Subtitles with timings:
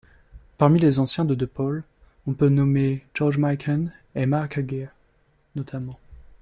[0.57, 1.83] Parmi les anciens de DePaul,
[2.25, 4.95] on peut nommer George Mikan et Mark Aguirre,
[5.55, 5.93] notamment.